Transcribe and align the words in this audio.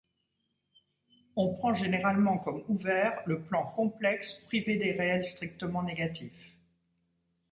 On 1.35 1.53
prend 1.53 1.75
généralement 1.75 2.39
comme 2.39 2.63
ouvert 2.69 3.21
le 3.27 3.39
plan 3.43 3.67
complexe 3.67 4.39
privé 4.39 4.75
des 4.77 4.93
réels 4.93 5.27
strictement 5.27 5.83
négatifs. 5.83 6.55